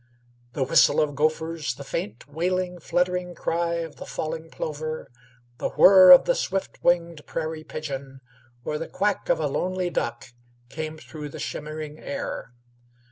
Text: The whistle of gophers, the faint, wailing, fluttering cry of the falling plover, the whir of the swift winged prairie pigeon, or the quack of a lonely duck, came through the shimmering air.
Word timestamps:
The 0.53 0.63
whistle 0.63 0.99
of 0.99 1.13
gophers, 1.13 1.75
the 1.75 1.83
faint, 1.83 2.27
wailing, 2.27 2.79
fluttering 2.79 3.35
cry 3.35 3.75
of 3.75 3.97
the 3.97 4.05
falling 4.07 4.49
plover, 4.49 5.11
the 5.59 5.69
whir 5.77 6.09
of 6.09 6.25
the 6.25 6.33
swift 6.33 6.83
winged 6.83 7.23
prairie 7.27 7.63
pigeon, 7.63 8.19
or 8.65 8.79
the 8.79 8.87
quack 8.89 9.29
of 9.29 9.39
a 9.39 9.45
lonely 9.45 9.91
duck, 9.91 10.29
came 10.69 10.97
through 10.97 11.29
the 11.29 11.37
shimmering 11.37 11.99
air. 11.99 12.51